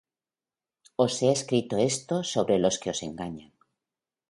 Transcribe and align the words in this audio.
Os 1.03 1.13
he 1.21 1.29
escrito 1.37 1.75
esto 1.93 2.15
sobre 2.33 2.55
los 2.63 2.75
que 2.81 2.91
os 2.93 2.99
engañan. 3.09 3.51